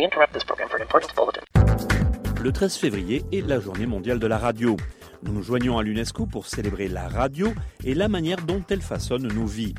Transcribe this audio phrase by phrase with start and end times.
[0.00, 1.42] We interrupt this program for an important bulletin.
[2.42, 4.78] Le 13 février est la journée mondiale de la radio.
[5.22, 7.52] Nous nous joignons à l'UNESCO pour célébrer la radio
[7.84, 9.74] et la manière dont elle façonne nos vies.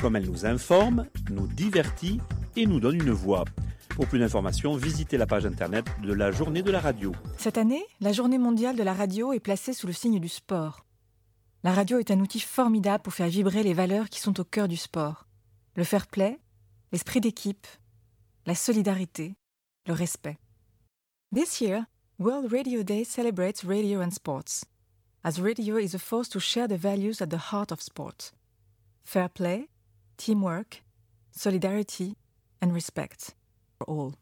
[0.00, 2.20] Comme elle nous informe, nous divertit
[2.54, 3.44] et nous donne une voix.
[3.96, 7.10] Pour plus d'informations, visitez la page internet de la journée de la radio.
[7.36, 10.86] Cette année, la journée mondiale de la radio est placée sous le signe du sport.
[11.64, 14.68] La radio est un outil formidable pour faire vibrer les valeurs qui sont au cœur
[14.68, 15.26] du sport.
[15.74, 16.38] Le fair play,
[16.92, 17.66] l'esprit d'équipe,
[18.46, 19.34] la solidarité,
[19.86, 20.38] le respect.
[21.32, 21.86] This year,
[22.18, 24.64] World Radio Day celebrates radio and sports,
[25.24, 28.32] as radio is a force to share the values at the heart of sport
[29.06, 29.68] fair play,
[30.16, 30.82] teamwork,
[31.30, 32.16] solidarity
[32.60, 33.36] and respect
[33.78, 34.12] for all.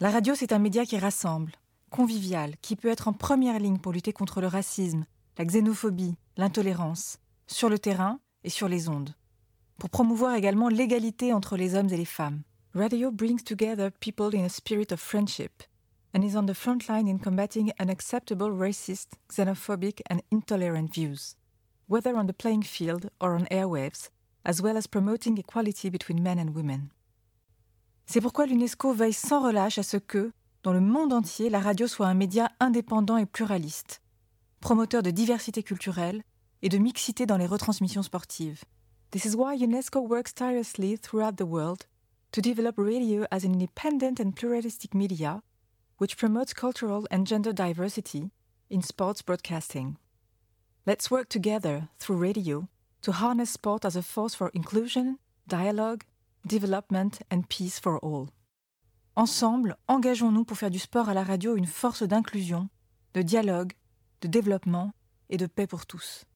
[0.00, 1.52] La radio, c'est un média qui rassemble,
[1.90, 5.06] convivial, qui peut être en première ligne pour lutter contre le racisme,
[5.38, 9.14] la xénophobie, l'intolérance, sur le terrain et sur les ondes,
[9.78, 12.42] pour promouvoir également l'égalité entre les hommes et les femmes.
[12.76, 15.62] Radio brings together people in a spirit of friendship
[16.12, 21.36] and is on the front line in combating unacceptable racist, xenophobic, and intolerant views,
[21.88, 24.10] whether on the playing field or on airwaves,
[24.44, 26.90] as well as promoting equality between men and women.
[28.04, 31.86] C'est pourquoi l'UNESCO veille sans relâche à ce que, dans le monde entier, la radio
[31.86, 34.02] soit un média indépendant et pluraliste,
[34.60, 36.22] promoteur de diversité culturelle
[36.60, 38.64] et de mixité dans les retransmissions sportives.
[39.12, 41.86] This is why UNESCO works tirelessly throughout the world
[42.36, 45.42] to develop radio as an independent and pluralistic media
[45.96, 48.30] which promotes cultural and gender diversity
[48.68, 49.96] in sports broadcasting.
[50.84, 52.68] Let's work together through radio
[53.00, 56.04] to harness sport as a force for inclusion, dialogue,
[56.46, 58.28] development and peace for all.
[59.16, 62.68] Ensemble, engageons-nous pour faire du sport à la radio une force d'inclusion,
[63.14, 63.72] de dialogue,
[64.20, 64.92] de développement
[65.30, 66.26] et de paix pour tous.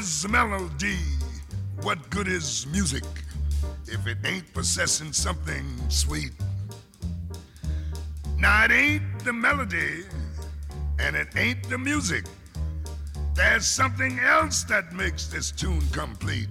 [0.00, 0.96] Is melody?
[1.82, 3.04] What good is music
[3.86, 6.32] if it ain't possessing something sweet?
[8.38, 10.04] Now it ain't the melody
[10.98, 12.24] and it ain't the music.
[13.34, 16.48] There's something else that makes this tune complete.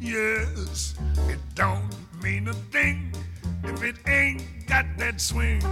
[0.00, 0.94] Yes,
[1.28, 3.14] it don't mean a thing
[3.62, 5.62] if it ain't got that swing.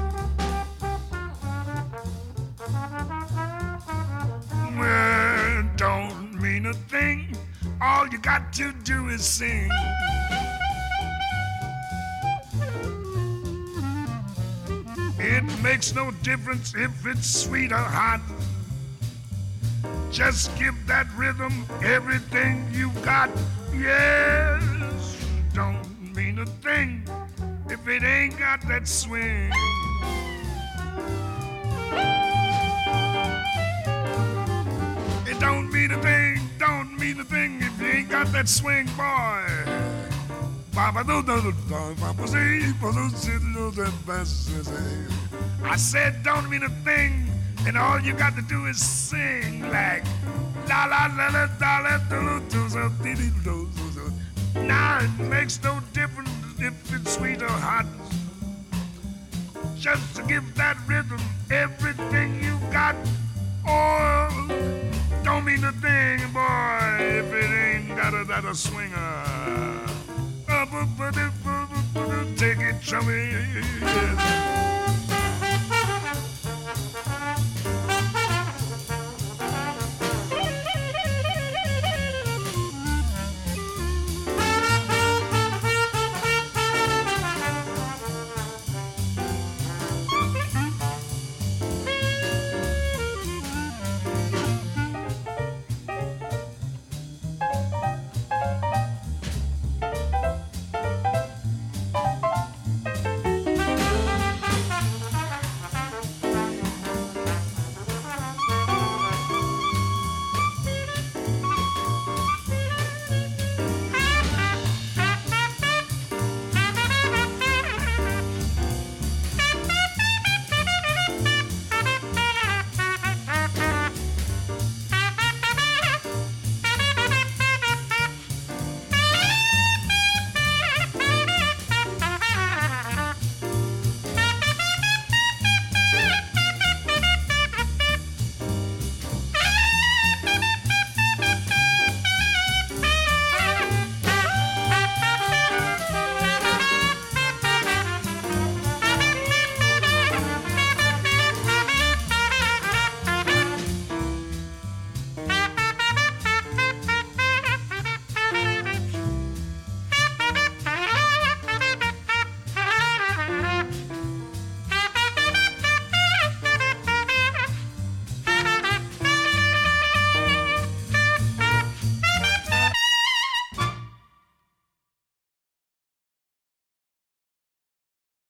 [9.18, 9.70] Sing.
[15.18, 18.20] It makes no difference if it's sweet or hot.
[20.12, 23.30] Just give that rhythm everything you got.
[23.74, 25.16] Yes,
[25.52, 27.02] don't mean a thing
[27.68, 29.50] if it ain't got that swing.
[35.26, 37.67] It don't mean a thing, don't mean a thing
[38.24, 39.44] got that swing, boy.
[45.64, 47.30] I said don't mean a thing,
[47.66, 50.04] and all you got to do is sing like
[50.68, 53.30] la la la la da la do do so dee dee.
[54.66, 57.86] Now it makes no difference if it's sweet or hot.
[59.76, 62.96] Just to give that rhythm everything you got.
[63.66, 64.48] Oh,
[65.22, 67.57] don't mean a thing, boy, if it
[68.14, 68.96] ain't got a, swinger.
[72.36, 74.77] Take it, chummy.